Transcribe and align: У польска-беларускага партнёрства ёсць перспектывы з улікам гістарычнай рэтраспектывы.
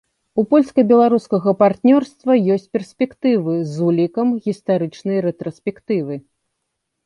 У 0.41 0.43
польска-беларускага 0.51 1.53
партнёрства 1.59 2.31
ёсць 2.57 2.67
перспектывы 2.77 3.53
з 3.77 3.87
улікам 3.91 4.27
гістарычнай 4.49 5.17
рэтраспектывы. 5.31 6.15